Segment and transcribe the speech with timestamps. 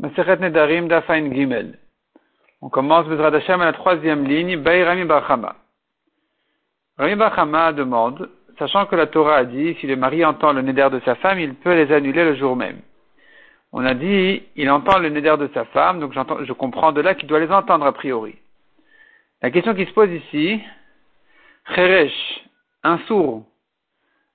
[0.00, 1.78] Nedarim Dafain Gimel.
[2.62, 5.56] On commence Bezrat Hashem à la troisième ligne, Bayrami Bachama.
[6.98, 10.88] Rami Bachama demande, sachant que la Torah a dit, si le mari entend le neder
[10.90, 12.80] de sa femme, il peut les annuler le jour même.
[13.72, 17.14] On a dit, il entend le neder de sa femme, donc je comprends de là
[17.14, 18.36] qu'il doit les entendre a priori.
[19.42, 20.60] La question qui se pose ici,
[21.74, 22.44] Cheresh,
[22.82, 23.44] un sourd,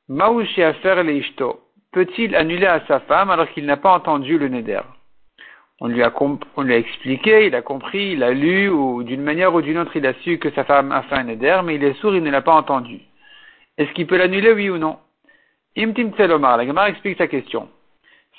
[0.07, 1.59] Maouchi Afer Leishto,
[1.91, 4.81] peut-il annuler à sa femme alors qu'il n'a pas entendu le neder?
[5.81, 9.77] On lui, a expliqué, il a compris, il a lu, ou d'une manière ou d'une
[9.77, 12.15] autre, il a su que sa femme a fait un neder, mais il est sourd,
[12.15, 13.01] il ne l'a pas entendu.
[13.77, 14.97] Est-ce qu'il peut l'annuler, oui ou non?
[15.77, 17.69] Imtim Tselomar, la Gemara explique sa question.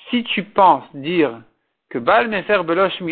[0.08, 1.42] Si tu penses dire
[1.90, 3.02] que Bal Mefer Belosh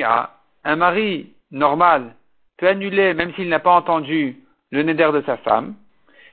[0.65, 2.15] un mari normal,
[2.57, 4.39] peut annuler même s'il n'a pas entendu
[4.71, 5.75] le neder de sa femme,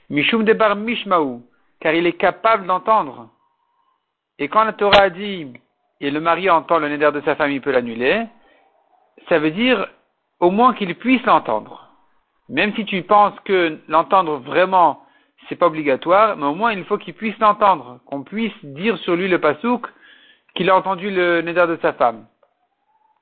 [0.09, 1.43] Mishum Debar Mishmaou,
[1.81, 3.29] car il est capable d'entendre.
[4.39, 5.47] Et quand la Torah a dit
[6.01, 8.25] et le mari entend le neder de sa femme, il peut l'annuler,
[9.29, 9.87] ça veut dire
[10.39, 11.87] au moins qu'il puisse l'entendre.
[12.49, 15.05] Même si tu penses que l'entendre vraiment,
[15.47, 19.15] c'est pas obligatoire, mais au moins il faut qu'il puisse l'entendre, qu'on puisse dire sur
[19.15, 19.87] lui le pasouk
[20.55, 22.25] qu'il a entendu le neder de sa femme,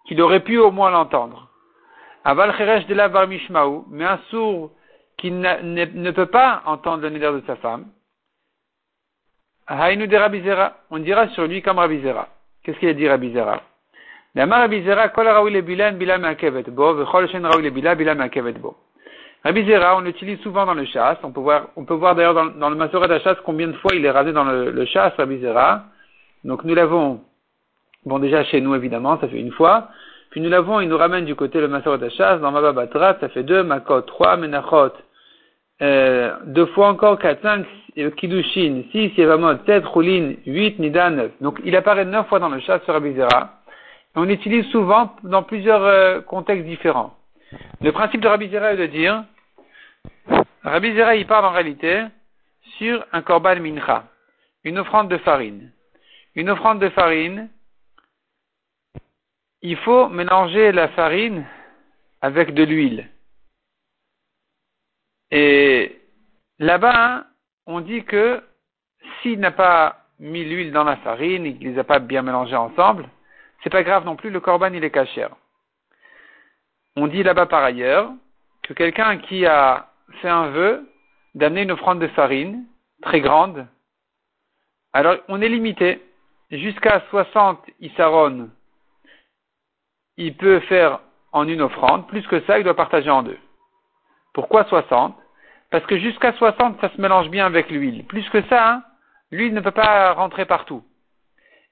[0.07, 1.49] qu'il aurait pu au moins l'entendre.
[2.23, 4.71] Aval cheresh de la mishmaou, mais un sourd
[5.17, 7.87] qui ne, peut pas entendre le neder de sa femme,
[9.69, 12.29] de on dira sur lui comme Rabizera.
[12.69, 13.63] Qu'est-ce qu'il a dit Rabbi Zera
[19.43, 21.17] Rabbi Zera, on l'utilise souvent dans le chasse.
[21.23, 23.95] On peut voir, on peut voir d'ailleurs dans, le Masoret de chasse combien de fois
[23.95, 25.85] il est rasé dans le, chasse, Rabbi Zera.
[26.43, 27.21] Donc nous l'avons,
[28.05, 29.87] bon déjà chez nous évidemment, ça fait une fois.
[30.29, 33.29] Puis nous l'avons, il nous ramène du côté le Masoret de chasse, dans Mababatrat, ça
[33.29, 34.93] fait deux, Makot, trois, Menachot,
[35.81, 37.65] euh, deux fois encore, quatre, cinq,
[38.15, 41.31] Kiddushin, 6, Yevamot, 7, Choulin, 8, Nida, 9.
[41.41, 43.61] Donc il apparaît 9 fois dans le chat sur Rabizera.
[44.15, 47.15] Et on l'utilise souvent dans plusieurs euh, contextes différents.
[47.81, 49.23] Le principe de Rabizera est de dire,
[50.63, 52.05] Rabizera il parle en réalité
[52.77, 54.05] sur un korban mincha,
[54.63, 55.71] une offrande de farine.
[56.35, 57.49] Une offrande de farine,
[59.61, 61.45] il faut mélanger la farine
[62.21, 63.09] avec de l'huile.
[65.31, 65.99] Et
[66.59, 67.25] là-bas,
[67.69, 68.43] on dit que
[69.21, 72.55] s'il n'a pas mis l'huile dans la farine, il ne les a pas bien mélangés
[72.55, 73.07] ensemble,
[73.63, 75.35] c'est pas grave non plus, le corban il est cachère.
[76.95, 78.11] On dit là-bas par ailleurs
[78.63, 80.89] que quelqu'un qui a fait un vœu
[81.35, 82.65] d'amener une offrande de farine
[83.03, 83.67] très grande,
[84.91, 86.03] alors on est limité.
[86.49, 88.49] Jusqu'à 60 isaron,
[90.17, 91.01] il peut faire
[91.31, 92.07] en une offrande.
[92.07, 93.37] Plus que ça, il doit partager en deux.
[94.33, 95.15] Pourquoi 60
[95.71, 98.05] parce que jusqu'à 60, ça se mélange bien avec l'huile.
[98.05, 98.83] Plus que ça, hein,
[99.31, 100.83] l'huile ne peut pas rentrer partout.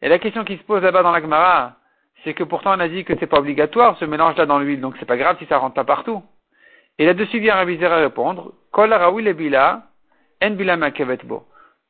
[0.01, 1.75] Et la question qui se pose là-bas dans la Gemara,
[2.23, 4.95] c'est que pourtant on a dit que c'est pas obligatoire ce mélange-là dans l'huile, donc
[4.99, 6.23] c'est pas grave si ça rentre pas partout.
[6.99, 8.53] Et là-dessus vient Rabbi à répondre,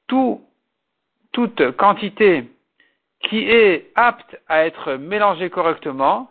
[0.08, 0.42] Tout,
[1.34, 2.50] toute quantité
[3.22, 6.30] qui est apte à être mélangée correctement,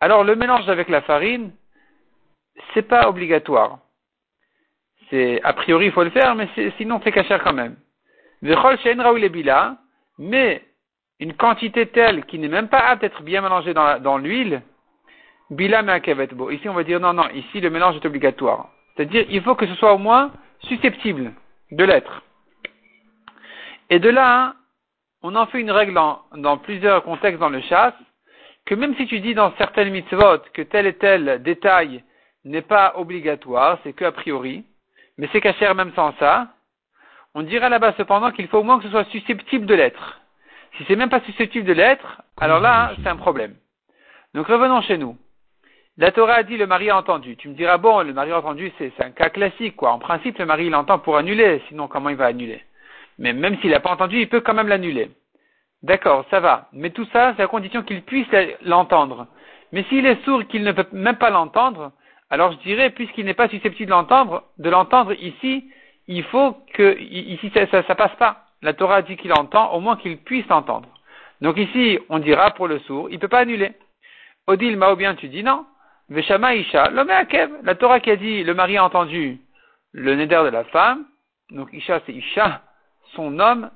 [0.00, 1.52] alors le mélange avec la farine,
[2.72, 3.78] c'est pas obligatoire
[5.10, 7.76] c'est a priori il faut le faire, mais sinon c'est cacher quand même.
[10.18, 10.62] Mais
[11.20, 14.62] une quantité telle qui n'est même pas apte d'être bien mélangée dans, l'huile,
[15.50, 15.82] bila
[16.50, 18.70] Ici on va dire non, non, ici le mélange est obligatoire.
[18.94, 21.32] C'est-à-dire il faut que ce soit au moins susceptible
[21.70, 22.22] de l'être.
[23.90, 24.54] Et de là,
[25.22, 27.94] on en fait une règle dans, plusieurs contextes dans le chasse,
[28.66, 32.02] que même si tu dis dans certaines mitzvot que tel et tel détail
[32.44, 34.64] n'est pas obligatoire, c'est que a priori,
[35.18, 36.48] mais c'est caché même sans ça,
[37.34, 40.20] on dira là-bas cependant qu'il faut au moins que ce soit susceptible de l'être.
[40.76, 43.56] Si c'est même pas susceptible de l'être, alors là, c'est un problème.
[44.34, 45.16] Donc revenons chez nous.
[45.96, 47.36] La Torah a dit le mari a entendu.
[47.36, 49.92] Tu me diras, bon, le mari a entendu, c'est un cas classique, quoi.
[49.92, 52.64] En principe, le mari, il entend pour annuler, sinon comment il va annuler?
[53.18, 55.12] Mais même s'il n'a pas entendu, il peut quand même l'annuler.
[55.84, 56.68] D'accord, ça va.
[56.72, 58.26] Mais tout ça, c'est à condition qu'il puisse
[58.62, 59.28] l'entendre.
[59.70, 61.92] Mais s'il est sourd qu'il ne peut même pas l'entendre,
[62.34, 63.92] alors je dirais, puisqu'il n'est pas susceptible
[64.58, 65.70] de l'entendre, ici,
[66.08, 68.46] il faut que, ici ça, ça, passe pas.
[68.60, 70.88] La Torah dit qu'il entend, au moins qu'il puisse entendre.
[71.40, 73.70] Donc ici, on dira pour le sourd, il ne peut pas annuler.
[74.48, 75.64] Odile bien tu dis non.
[76.08, 77.12] Veshama Isha, l'homme.
[77.62, 79.38] La Torah qui a dit, le mari a entendu
[79.92, 81.04] le neder de la femme.
[81.50, 82.62] Donc Isha, c'est Isha,
[83.14, 83.70] son homme.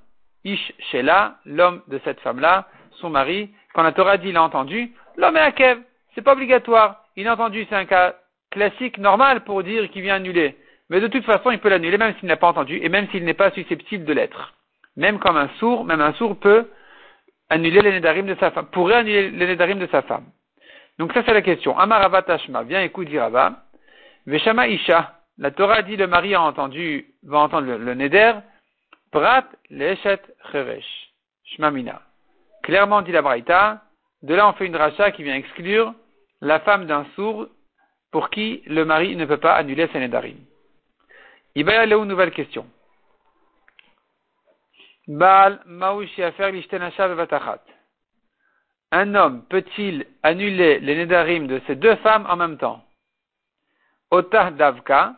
[0.45, 2.67] Ish Shela, l'homme de cette femme-là,
[3.01, 3.51] son mari.
[3.73, 5.81] Quand la Torah dit, il a entendu, l'homme est Akev.
[6.15, 7.05] C'est pas obligatoire.
[7.15, 8.15] Il a entendu, c'est un cas
[8.51, 10.57] classique, normal pour dire qu'il vient annuler.
[10.91, 13.25] Mais de toute façon, il peut l'annuler même s'il n'a pas entendu et même s'il
[13.25, 14.55] n'est pas susceptible de l'être.
[14.97, 16.69] Même comme un sourd, même un sourd peut
[17.51, 20.25] annuler les Nedarim de sa femme, pourrait annuler les Nedarim de sa femme.
[20.99, 21.79] Donc ça c'est la question.
[21.79, 23.65] Amaravat Tashma, viens écoute Dirava.
[24.27, 28.35] Veshama Isha, la Torah dit le mari a entendu, va entendre le, le Neder,
[29.13, 31.13] Prat Leshet Cheresh,
[31.45, 32.03] Shmamina.
[32.63, 33.83] Clairement dit la Braïta,
[34.23, 35.95] de là on fait une rachat qui vient exclure
[36.41, 37.47] la femme d'un sourd
[38.11, 40.39] pour qui le mari ne peut pas annuler ses Nedarim.
[41.57, 42.67] Aller une nouvelle question.
[45.09, 45.61] Baal
[48.91, 52.85] Un homme peut-il annuler les Nedarim de ces deux femmes en même temps?
[54.11, 55.15] Otah Davka,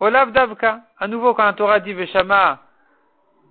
[0.00, 0.82] Olav Davka.
[0.98, 2.60] À nouveau, quand la Torah dit Veshama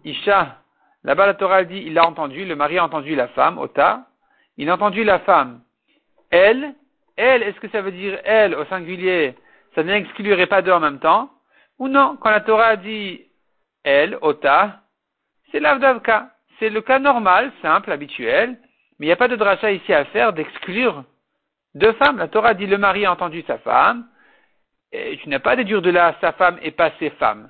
[0.04, 0.58] Isha,
[1.04, 4.06] là-bas la Torah dit il a entendu, le mari a entendu la femme, Ota,
[4.58, 5.62] il a entendu la femme.
[6.30, 6.74] Elle,
[7.18, 9.36] elle, est-ce que ça veut dire elle au singulier
[9.76, 11.30] Ça n'exclurait pas deux en même temps?
[11.80, 13.22] Ou non, quand la Torah dit
[13.84, 14.82] elle, Ota,
[15.52, 16.32] c'est l'avdavka.
[16.60, 18.58] C'est le cas normal, simple, habituel,
[18.98, 21.04] mais il n'y a pas de dracha ici à faire d'exclure
[21.76, 22.18] deux femmes.
[22.18, 24.08] La Torah dit le mari a entendu sa femme,
[24.92, 27.50] et tu n'as pas à déduire de là sa femme et pas ses femmes.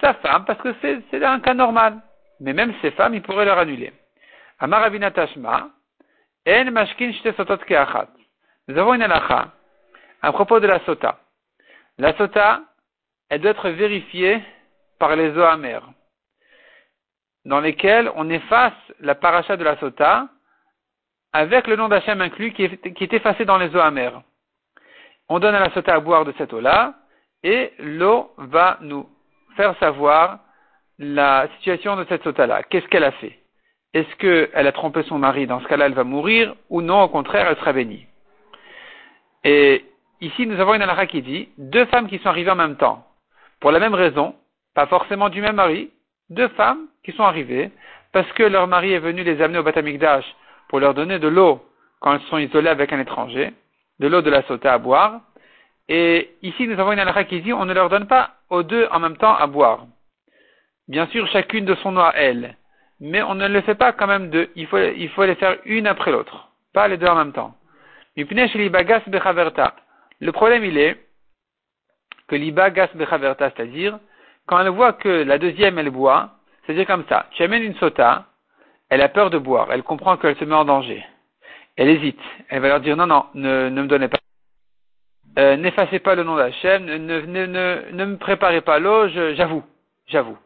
[0.00, 2.00] Sa femme, parce que c'est un cas normal.
[2.40, 3.92] Mais même ses femmes, il pourrait leur annuler.
[4.58, 5.70] Amaravina Tashma,
[6.46, 8.08] En Mashkin Keachat.
[8.68, 9.48] Nous avons une halakha
[10.22, 11.18] à propos de la sota.
[11.98, 12.62] La sota,
[13.28, 14.40] elle doit être vérifiée
[14.98, 15.88] par les eaux amères
[17.44, 20.28] dans lesquels on efface la paracha de la sota
[21.32, 24.22] avec le nom d'Hachem inclus qui est, qui est, effacé dans les eaux amères.
[25.28, 26.94] On donne à la sota à boire de cette eau-là
[27.42, 29.08] et l'eau va nous
[29.56, 30.38] faire savoir
[30.98, 32.62] la situation de cette sota-là.
[32.64, 33.38] Qu'est-ce qu'elle a fait?
[33.94, 35.46] Est-ce qu'elle a trompé son mari?
[35.46, 38.06] Dans ce cas-là, elle va mourir ou non, au contraire, elle sera bénie.
[39.44, 39.84] Et
[40.20, 43.06] ici, nous avons une halakha qui dit deux femmes qui sont arrivées en même temps,
[43.60, 44.34] pour la même raison,
[44.74, 45.90] pas forcément du même mari,
[46.30, 47.70] deux femmes qui sont arrivées
[48.12, 50.24] parce que leur mari est venu les amener au Batamikdash
[50.68, 51.62] pour leur donner de l'eau
[52.00, 53.52] quand elles sont isolées avec un étranger,
[53.98, 55.20] de l'eau de la sota à boire.
[55.88, 58.86] Et ici, nous avons une halakha qui dit on ne leur donne pas aux deux
[58.90, 59.86] en même temps à boire.
[60.88, 62.56] Bien sûr, chacune de son nom à elle.
[63.00, 64.50] Mais on ne le fait pas quand même deux.
[64.54, 66.48] Il faut, il faut les faire une après l'autre.
[66.72, 67.54] Pas les deux en même temps.
[68.16, 68.24] Le
[70.30, 70.96] problème, il est
[72.28, 73.98] que l'ibagas bechaverta, c'est-à-dire,
[74.46, 76.30] quand elle voit que la deuxième, elle boit,
[76.64, 78.26] c'est-à-dire comme ça, tu amènes une sota,
[78.90, 81.02] elle a peur de boire, elle comprend qu'elle se met en danger.
[81.76, 82.20] Elle hésite.
[82.48, 84.18] Elle va leur dire non, non, ne, me donnez pas.
[85.38, 89.64] Euh, N'effacez pas le nom d'Hachem, ne, ne, ne, ne, me préparez pas l'eau, j'avoue,
[90.06, 90.36] j'avoue.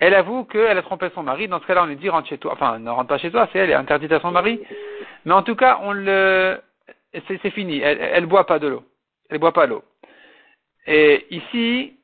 [0.00, 2.38] Elle avoue qu'elle a trompé son mari, dans ce cas-là on lui dit rentre chez
[2.38, 4.60] toi, enfin ne rentre pas chez toi, c'est elle, elle est interdite à son mari,
[5.24, 6.60] mais en tout cas on le,
[7.28, 8.84] c'est fini, elle, elle boit pas de l'eau,
[9.30, 9.84] elle boit pas l'eau.
[10.86, 11.96] Et ici,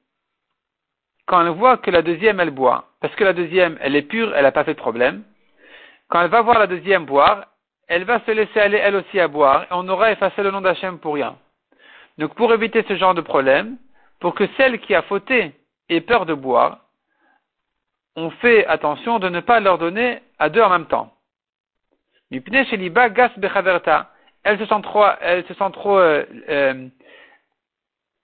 [1.27, 4.35] quand elle voit que la deuxième, elle boit, parce que la deuxième, elle est pure,
[4.35, 5.23] elle n'a pas fait de problème,
[6.09, 7.47] quand elle va voir la deuxième boire,
[7.87, 10.61] elle va se laisser aller elle aussi à boire, et on aura effacé le nom
[10.61, 11.37] d'Hachem pour rien.
[12.19, 13.79] Donc pour éviter ce genre de problème,
[14.21, 15.53] pour que celle qui a fauté
[15.89, 16.81] ait peur de boire,
[18.17, 21.13] on fait attention de ne pas leur donner à deux en même temps.
[24.45, 26.89] Elle se sent trop euh, euh,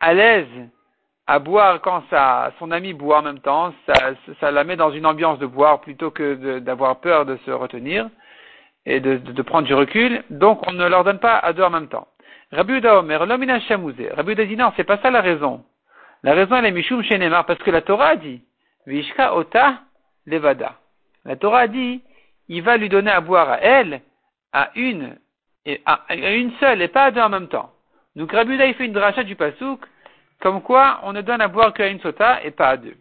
[0.00, 0.46] à l'aise
[1.26, 3.74] à boire quand ça, son ami boit en même temps,
[4.40, 8.08] ça, la met dans une ambiance de boire plutôt que d'avoir peur de se retenir
[8.84, 10.22] et de, prendre du recul.
[10.30, 12.06] Donc on ne leur donne pas à deux en même temps.
[12.52, 13.44] Rabbi Omer, l'homme.
[13.44, 15.64] Rabbi dit non, c'est pas ça la raison.
[16.22, 18.42] La raison elle est Mishum Shenemar parce que la Torah dit
[18.86, 19.80] Vishka Ota
[20.26, 20.76] Levada.
[21.24, 22.02] La Torah dit
[22.48, 24.00] il va lui donner à boire à elle,
[24.52, 25.18] à une,
[25.66, 27.70] et à, une seule et pas à deux en même temps.
[28.14, 29.80] Donc Rabbi il fait une dracha du pasouk
[30.40, 32.94] comme quoi on ne donne à boire qu'à une sota et pas à deux.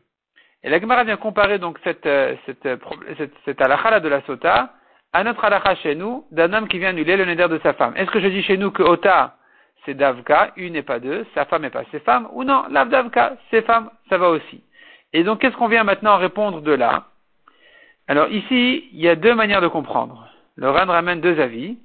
[0.64, 2.78] Et la Gemara vient comparer donc cette, euh, cette, euh,
[3.18, 4.74] cette, cette halakha de la sota
[5.14, 7.94] à notre halakha chez nous d'un homme qui vient annuler le neder de sa femme.
[7.96, 9.36] Est-ce que je dis chez nous que ota
[9.86, 12.90] c'est davka, une et pas deux, sa femme et pas ses femmes, ou non, lav
[12.90, 14.64] davka, ses femmes, ça va aussi.
[15.14, 17.06] Et donc qu'est-ce qu'on vient maintenant répondre de là?
[18.08, 20.28] Alors ici, il y a deux manières de comprendre.
[20.56, 21.78] Le ramène deux avis.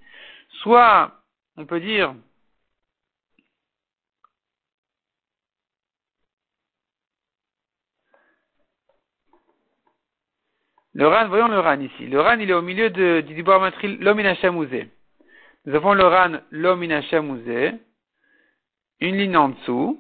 [0.63, 1.13] Soit
[1.57, 2.15] on peut dire
[10.93, 12.07] Le ran, voyons le ran ici.
[12.09, 14.35] Le ran, il est au milieu de, du Diboir Matril, l'Omina
[15.65, 17.01] Nous avons le ran, l'Omina
[19.01, 19.99] une ligne en dessous,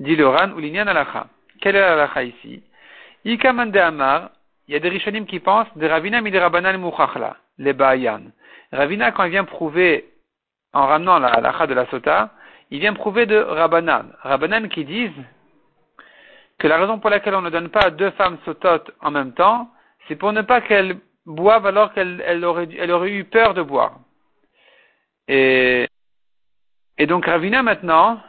[0.00, 1.28] dit le ran ou l'inyan alacha.
[1.60, 2.62] Quelle est l'alacha ici?
[3.24, 4.32] Ikamande Amar,
[4.68, 8.22] il y a des rishonim qui pensent de Ravina Midrabanan Mouchachla, les Bayan.
[8.72, 10.12] Ravina, quand il vient prouver,
[10.72, 12.30] en ramenant la halakha de la sota,
[12.70, 14.12] il vient prouver de Rabanan.
[14.22, 15.24] Rabanan qui disent
[16.58, 19.70] que la raison pour laquelle on ne donne pas deux femmes sotot en même temps,
[20.08, 23.62] c'est pour ne pas qu'elles boive alors qu'elle elle aurait, elle aurait eu peur de
[23.62, 23.98] boire.
[25.28, 25.86] Et,
[26.98, 28.20] et donc Ravina maintenant,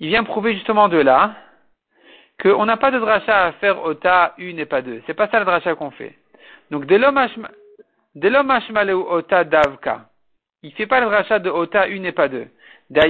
[0.00, 1.34] il vient prouver justement de là
[2.54, 5.02] qu'on n'a pas de dracha à faire au ta une et pas deux.
[5.06, 6.14] C'est pas ça le dracha qu'on fait.
[6.70, 7.18] Donc de l'homme
[8.94, 10.06] ou ota davka.
[10.62, 12.46] Il fait pas le rachat de ota une et pas deux.
[12.90, 13.00] Il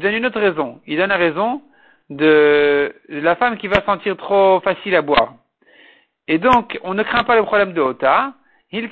[0.00, 0.80] donne une autre raison.
[0.86, 1.62] Il donne la raison
[2.08, 5.34] de la femme qui va sentir trop facile à boire.
[6.28, 8.34] Et donc, on ne craint pas le problème de ota.
[8.72, 8.88] Si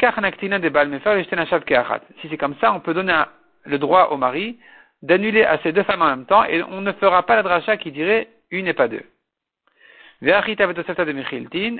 [2.30, 3.22] c'est comme ça, on peut donner
[3.64, 4.58] le droit au mari
[5.02, 7.76] d'annuler à ces deux femmes en même temps et on ne fera pas la dracha
[7.76, 9.02] qui dirait une et pas deux.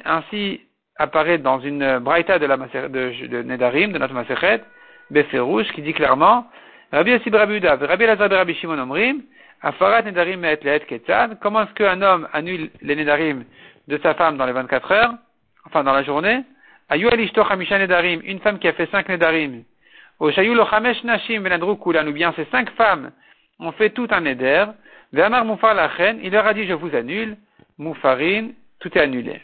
[0.05, 0.61] Ainsi
[0.97, 4.63] apparaît dans une braïta de la de, de Nedarim, de notre Masechet,
[5.11, 6.47] Beferouche, qui dit clairement,
[6.93, 9.23] Rabbi Yossi Rabbi Rabbi Lazar Rabbi Shimon Omrim,
[9.63, 13.45] Afarat Nedarim et Leet Ketzad, comment est-ce qu'un homme annule les Nedarim
[13.89, 15.15] de sa femme dans les 24 heures,
[15.67, 16.45] enfin dans la journée,
[16.89, 19.63] Ayu Alishto Hamisha Nedarim, une femme qui a fait cinq Nedarim,
[20.19, 23.13] au Shayu Lo Chamesh Nashim Benadru Kulan, ou bien ces cinq femmes
[23.59, 24.67] ont fait tout un Neder,
[25.13, 27.37] Ve'amar Mufar Lachen, il leur a dit je vous annule,
[27.79, 29.41] Moufarin, tout est annulé.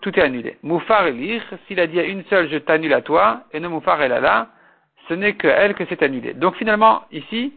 [0.00, 0.56] Tout est annulé.
[0.62, 3.98] Moufar elir, s'il a dit à une seule je t'annule à toi, et ne Moufar
[4.08, 4.48] là,
[5.08, 6.34] ce n'est que elle que c'est annulé.
[6.34, 7.52] Donc finalement, ici,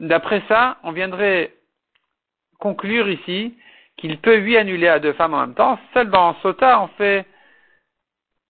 [0.00, 1.52] d'après ça, on viendrait
[2.58, 3.56] conclure ici
[3.96, 5.78] qu'il peut lui annuler à deux femmes en même temps.
[5.92, 7.24] Seul dans Sota, on fait,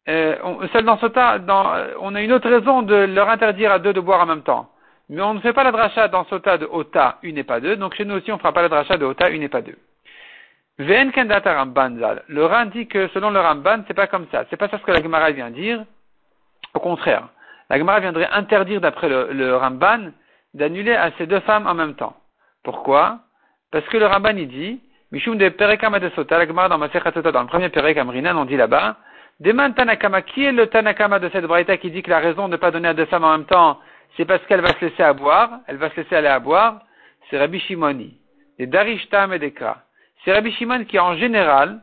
[0.08, 3.92] euh, seul dans Sota, dans, on a une autre raison de leur interdire à deux
[3.92, 4.68] de boire en même temps.
[5.08, 7.76] Mais on ne fait pas la dracha dans Sota de Ota, une et pas deux.
[7.76, 9.60] Donc chez nous aussi, on ne fera pas la dracha de Ota, une et pas
[9.60, 9.76] deux.
[10.78, 14.44] Le Ran dit que selon le Ramban, c'est pas comme ça.
[14.50, 15.84] C'est pas ça ce que la Gemara vient dire.
[16.74, 17.28] Au contraire.
[17.70, 20.10] La Gemara viendrait interdire d'après le, le, Ramban
[20.52, 22.16] d'annuler à ces deux femmes en même temps.
[22.64, 23.20] Pourquoi?
[23.70, 24.80] Parce que le Ramban il dit,
[25.12, 28.56] Mishum de Perekam Sota, la Gemara dans Masechatota, dans le premier Perekam Rinan, on dit
[28.56, 28.96] là-bas,
[29.40, 32.52] Deman Tanakama, qui est le Tanakama de cette Braïta qui dit que la raison de
[32.52, 33.80] ne pas donner à deux femmes en même temps,
[34.16, 36.80] c'est parce qu'elle va se laisser à boire, elle va se laisser aller à boire,
[37.28, 38.16] c'est Rabbi Shimoni,
[38.58, 39.78] et Darishtam et Dekra.
[40.24, 41.80] C'est Rabbi Shimon qui, en général,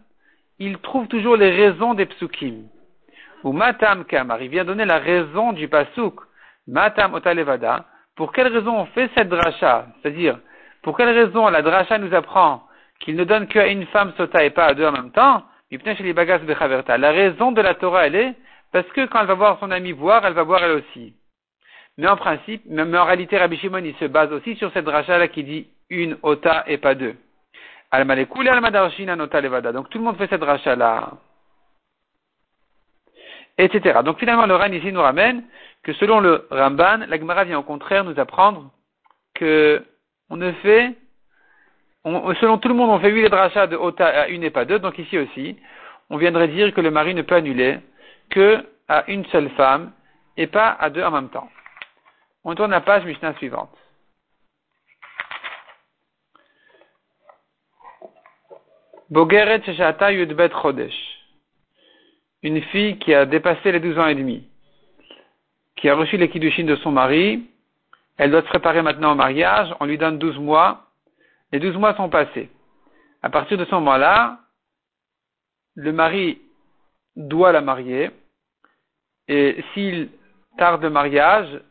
[0.60, 2.68] il trouve toujours les raisons des psukim.
[3.44, 6.22] Ou Matam Kamar, il vient donner la raison du pasuk.
[6.68, 7.86] Matam Otalevada.
[8.16, 9.88] Pour quelle raison on fait cette dracha?
[10.02, 10.38] C'est-à-dire,
[10.84, 12.64] pour quelle raison la dracha nous apprend
[13.00, 15.44] qu'il ne donne qu'à une femme sota et pas à deux en même temps?
[15.72, 18.34] La raison de la Torah, elle est
[18.72, 21.14] parce que quand elle va voir son ami boire, elle va boire elle aussi.
[21.98, 25.28] Mais en principe, mais en réalité, Rabbi Shimon, il se base aussi sur cette dracha-là
[25.28, 27.16] qui dit une ota et pas deux.
[27.92, 28.10] Donc
[29.90, 31.12] tout le monde fait cette rachat-là.
[33.58, 34.00] Etc.
[34.06, 35.44] Donc finalement, le Ran ici nous ramène
[35.84, 38.72] que selon le Ramban, la Gemara vient au contraire nous apprendre
[39.34, 39.86] que
[40.30, 40.96] on ne fait,
[42.04, 44.80] selon tout le monde, on fait huit rachats de Ota à une et pas deux.
[44.80, 45.58] Donc ici aussi,
[46.10, 47.80] on viendrait dire que le mari ne peut annuler
[48.30, 49.92] que à une seule femme
[50.38, 51.50] et pas à deux en même temps.
[52.44, 53.76] On tourne la page Mishnah suivante.
[59.10, 60.96] Bogeret Sheshata Yudbet Chodesh.
[62.44, 64.48] Une fille qui a dépassé les 12 ans et demi,
[65.76, 67.44] qui a reçu les de son mari,
[68.18, 70.88] elle doit se préparer maintenant au mariage, on lui donne 12 mois,
[71.52, 72.50] les 12 mois sont passés.
[73.22, 74.40] À partir de ce moment-là,
[75.76, 76.42] le mari
[77.16, 78.12] doit la marier,
[79.28, 80.10] et s'il
[80.58, 81.62] tarde le mariage,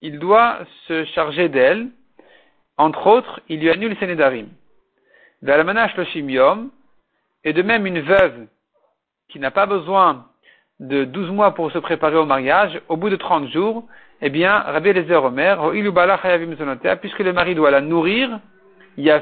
[0.00, 1.88] il doit se charger d'elle,
[2.76, 4.48] entre autres, il lui annule ses nédarim.
[7.44, 8.46] Et de même une veuve
[9.28, 10.26] qui n'a pas besoin
[10.80, 13.84] de 12 mois pour se préparer au mariage, au bout de 30 jours,
[14.20, 15.58] eh bien, Rabbi Eliezer Omer,
[17.00, 18.40] puisque le mari doit la nourrir,
[18.96, 19.20] y a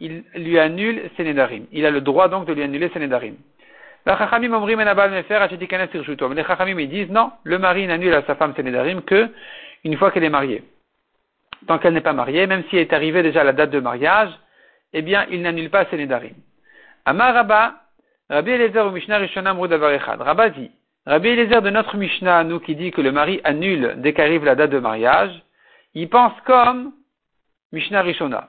[0.00, 1.34] il lui annule ses.
[1.72, 3.36] Il a le droit donc de lui annuler ses nédarim.
[4.06, 4.60] Les Chachamim
[6.86, 9.30] disent non, le mari n'annule à sa femme ses nédarim que
[9.82, 10.62] une fois qu'elle est mariée.
[11.66, 13.80] Tant qu'elle n'est pas mariée, même si elle est arrivée déjà à la date de
[13.80, 14.28] mariage,
[14.92, 16.34] eh bien, il n'annule pas ses nedarim.
[17.06, 17.76] Amar Rabba,
[18.28, 20.20] Rabbi Eliezer ou Mishnah Rishona Echad.
[20.20, 20.70] Rabba dit,
[21.06, 24.54] Rabbi Eliezer de notre Mishnah, nous qui dit que le mari annule dès qu'arrive la
[24.54, 25.42] date de mariage,
[25.92, 26.92] il pense comme
[27.72, 28.48] Mishnah Rishona.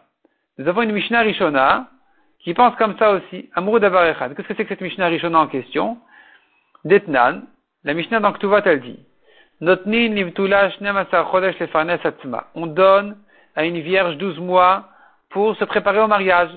[0.58, 1.90] Nous avons une Mishnah Rishona
[2.40, 4.36] qui pense comme ça aussi, Amrou Echad.
[4.36, 5.98] Qu'est-ce que c'est que cette Mishnah Rishona en question?
[6.86, 7.42] Detnan,
[7.84, 9.00] la Mishnah dans Ktuvat, elle dit,
[9.60, 9.76] On
[12.68, 13.18] donne
[13.56, 14.88] à une vierge douze mois
[15.30, 16.52] pour se préparer au mariage.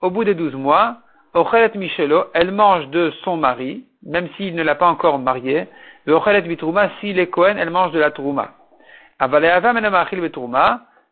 [0.00, 0.96] Au bout des douze mois,
[1.34, 5.66] Ochelet Michelo, elle mange de son mari, même s'il ne l'a pas encore mariée,
[6.06, 8.54] et Ochelet Bitrouma, s'il est Cohen, elle mange de la Trouma.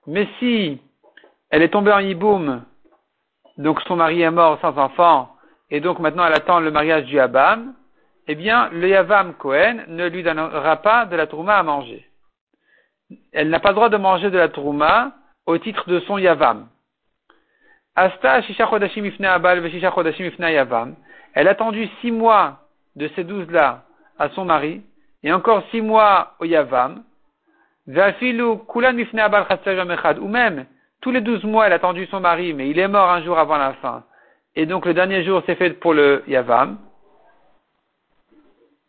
[0.06, 0.80] mais si
[1.50, 2.64] elle est tombée en Yiboum
[3.60, 5.36] donc son mari est mort sans enfant,
[5.70, 7.74] et donc maintenant elle attend le mariage du Yavam,
[8.26, 12.06] eh bien, le Yavam Cohen ne lui donnera pas de la Trouma à manger.
[13.32, 15.12] Elle n'a pas le droit de manger de la Trouma
[15.46, 16.68] au titre de son Yavam.
[17.96, 20.94] Asta Shisha Chodashim Ifna Abal Ifna Yavam.
[21.34, 22.58] Elle a attendu six mois
[22.96, 23.82] de ces douze-là
[24.18, 24.82] à son mari,
[25.22, 27.02] et encore six mois au Yavam.
[27.86, 29.46] Kulan Ifna Abal
[30.20, 30.66] Ou même,
[31.00, 33.38] tous les douze mois, elle a attendu son mari, mais il est mort un jour
[33.38, 34.04] avant la fin.
[34.54, 36.78] Et donc le dernier jour, c'est fait pour le Yavam.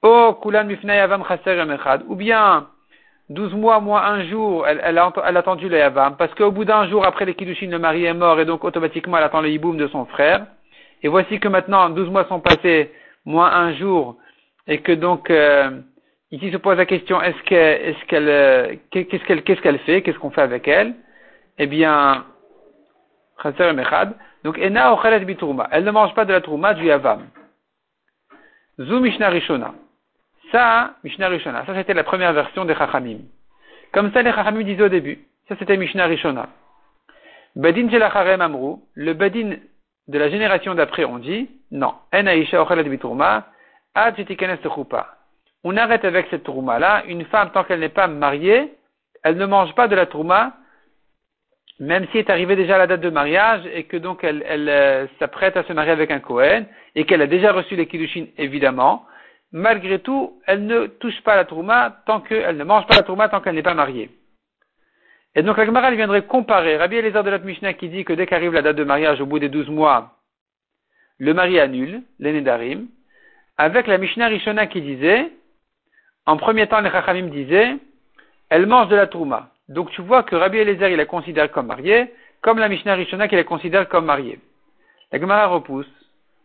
[0.02, 1.24] Oh, Kulan Mifna Yavam
[2.08, 2.68] Ou bien,
[3.32, 6.88] 12 mois moins un jour, elle, elle, a, attendu le Yavam, parce qu'au bout d'un
[6.90, 9.78] jour après les Kiddushin, le mari est mort, et donc automatiquement elle attend le Yiboum
[9.78, 10.46] de son frère.
[11.04, 12.92] Et voici que maintenant, 12 mois sont passés,
[13.26, 14.18] moins un jour,
[14.68, 15.72] et que donc, euh,
[16.32, 20.02] ici se pose la question, est-ce qu'elle, est-ce qu'elle, euh, qu'est-ce qu'elle, qu'est-ce qu'elle fait,
[20.02, 20.94] qu'est-ce qu'on fait avec elle?
[21.58, 22.26] Eh bien,
[24.44, 24.98] donc, Ena.
[25.72, 27.28] Elle ne mange pas de la Trouma du Yavam.
[28.80, 29.74] Zu Mishnah Rishona.
[30.52, 33.20] Ça, Mishnah Rishona, ça c'était la première version des Chachamim.
[33.94, 35.20] Comme ça, les Chachamim disaient au début.
[35.48, 36.48] Ça c'était Mishnah Rishona.
[37.56, 39.56] Badin Jelacharem Amrou, le Badin
[40.08, 43.48] de la génération d'après, on dit, non, En Aisha Biturma,
[43.94, 44.16] Ad
[45.64, 48.74] On arrête avec cette trouma là, une femme tant qu'elle n'est pas mariée,
[49.24, 50.54] elle ne mange pas de la trouma,
[51.80, 55.08] même si est arrivée déjà la date de mariage et que donc elle, elle euh,
[55.20, 56.66] s'apprête à se marier avec un Kohen
[56.96, 59.06] et qu'elle a déjà reçu les Kiddushin évidemment,
[59.52, 63.30] malgré tout, elle ne touche pas la Trouma tant qu'elle ne mange pas la Trouma
[63.30, 64.10] tant qu'elle n'est pas mariée.
[65.36, 68.14] Et donc la Gemara elle viendrait comparer Rabbi Eliezer de la Mishnah qui dit que
[68.14, 70.18] dès qu'arrive la date de mariage au bout des douze mois,
[71.20, 72.44] le mari annule, l'aîné
[73.58, 75.32] avec la Mishnah Rishona qui disait,
[76.26, 77.78] en premier temps les Chachamim disaient,
[78.50, 79.52] elle mange de la Trouma.
[79.70, 83.28] Donc tu vois que Rabbi Eliezer il la considère comme mariée, comme la Mishnah Rishona
[83.28, 84.40] qui la considère comme mariée.
[85.12, 85.92] La Gemara repousse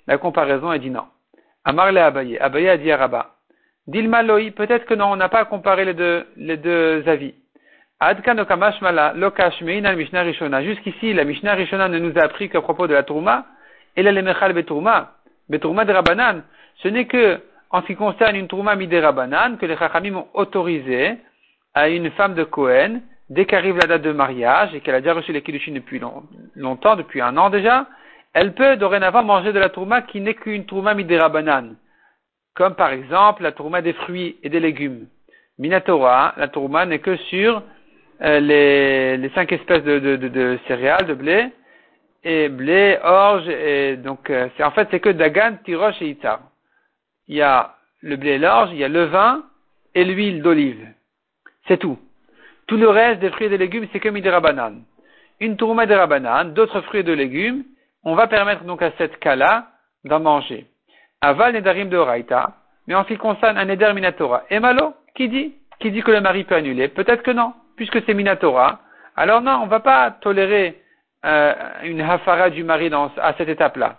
[0.07, 1.07] la comparaison et dit non.
[1.67, 2.39] Amar le Abaye.
[2.39, 3.35] Abaye a dit à Rabba.
[3.89, 7.35] Dilma loi, peut-être que non, on n'a pas comparé les deux, les deux avis.
[10.63, 13.47] Jusqu'ici, la Mishnah Rishona ne nous a appris qu'à propos de la Tourma,
[13.97, 15.15] et la lemechal beturma,
[15.49, 16.43] beturma de Rabanan.
[16.83, 20.29] Ce n'est que, en ce qui concerne une Tourma mide Rabanan, que les Chachamim ont
[20.35, 21.17] autorisé
[21.75, 25.15] à une femme de Cohen, dès qu'arrive la date de mariage, et qu'elle a déjà
[25.15, 26.01] reçu les Kiddushin depuis
[26.55, 27.87] longtemps, depuis un an déjà,
[28.37, 31.75] elle peut dorénavant manger de la tourma qui n'est qu'une tourma midérabanan,
[32.55, 35.07] comme par exemple la tourma des fruits et des légumes.
[35.59, 37.63] Minatora, la tourma n'est que sur
[38.21, 41.49] euh, les, cinq espèces de, céréales, de blé,
[42.25, 46.41] et blé, orge, et donc euh, en fait c'est que dagan, tiroche et itar.
[47.29, 49.45] Il y a le blé et l'orge, il y a le vin
[49.95, 50.87] et l'huile d'olive.
[51.69, 51.99] C'est tout.
[52.67, 54.83] Tout le reste des fruits et des légumes, c'est que midérabanan.
[55.41, 57.65] Une tourma de d'autres fruits et de légumes,
[58.07, 59.67] on va permettre donc à cette cas-là
[60.05, 60.67] d'en manger.
[61.21, 62.53] Aval nedarim de Oraita,
[62.87, 66.13] mais en ce qui concerne un neder minatora, et malo, qui dit Qui dit que
[66.13, 66.89] le mari peut annuler?
[66.89, 68.81] Peut-être que non, puisque c'est minatora.
[69.17, 70.81] Alors non, on ne va pas tolérer
[71.25, 73.97] euh, une hafara du mari à cette étape-là.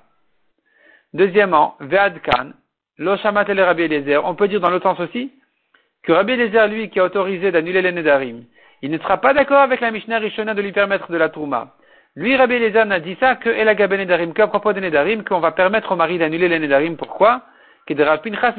[1.14, 2.54] Deuxièmement, ve'adkan,
[2.98, 5.34] lo shamat Rabbi Eliezer, on peut dire dans l'autre sens aussi,
[6.04, 8.46] que Rabbi Eliezer, lui, qui a autorisé d'annuler les nedarim,
[8.82, 11.74] il ne sera pas d'accord avec la Mishnah Rishona de lui permettre de la touma.
[12.18, 15.52] Lui, Rabbi Eliezer n'a dit ça que Elagabe Nedarim, qu'à propos des Nedarim, qu'on va
[15.52, 16.98] permettre au mari d'annuler les Nedarim.
[16.98, 17.44] Pourquoi?
[17.88, 18.56] Une femme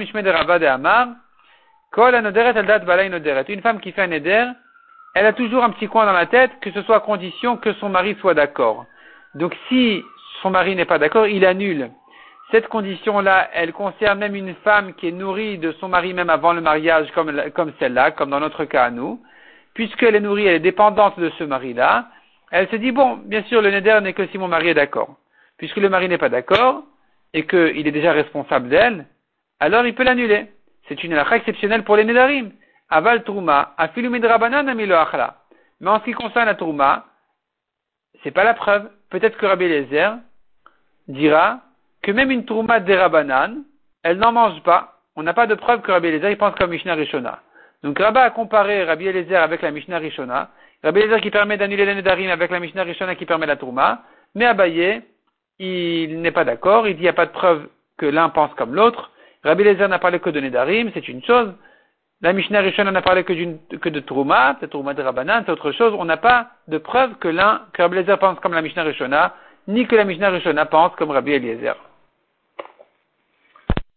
[3.80, 4.44] qui fait un Neder,
[5.12, 7.72] elle a toujours un petit coin dans la tête, que ce soit à condition que
[7.74, 8.86] son mari soit d'accord.
[9.34, 10.04] Donc si
[10.40, 11.90] son mari n'est pas d'accord, il annule.
[12.52, 16.52] Cette condition-là, elle concerne même une femme qui est nourrie de son mari même avant
[16.52, 19.20] le mariage, comme, comme celle-là, comme dans notre cas à nous.
[19.74, 22.06] Puisqu'elle est nourrie, elle est dépendante de ce mari-là,
[22.50, 25.16] elle se dit, bon, bien sûr, le neder n'est que si mon mari est d'accord.
[25.58, 26.84] Puisque le mari n'est pas d'accord,
[27.34, 29.06] et qu'il est déjà responsable d'elle,
[29.60, 30.46] alors il peut l'annuler.
[30.88, 32.52] C'est une halakha exceptionnelle pour les nedarim.
[32.90, 35.36] Aval achla.
[35.80, 37.04] Mais en ce qui concerne la trouma,
[38.22, 38.90] c'est pas la preuve.
[39.10, 40.12] Peut-être que Rabbi Eliezer
[41.06, 41.60] dira
[42.02, 43.64] que même une trouma derabanan,
[44.02, 45.00] elle n'en mange pas.
[45.16, 47.40] On n'a pas de preuve que Rabbi Eliezer pense comme Mishnah Rishona.
[47.82, 50.50] Donc Rabba a comparé Rabbi Eliezer avec la Mishnah Rishona,
[50.82, 54.02] Rabbi Eliezer qui permet d'annuler les Nedarim avec la Mishnah Rishona qui permet la Tourma,
[54.34, 55.02] mais Abaye,
[55.58, 58.54] il n'est pas d'accord, il dit qu'il n'y a pas de preuve que l'un pense
[58.54, 59.10] comme l'autre.
[59.42, 61.52] Rabbi Eliezer n'a parlé que de Nedarim, c'est une chose.
[62.20, 63.32] La Mishnah Rishona n'a parlé que,
[63.76, 65.94] que de Trouma, de Trouma de Rabbanan, c'est autre chose.
[65.96, 69.34] On n'a pas de preuve que l'un, que Rabbi Eliezer pense comme la Mishnah Rishona,
[69.66, 71.76] ni que la Mishnah Rishona pense comme Rabbi Eliezer.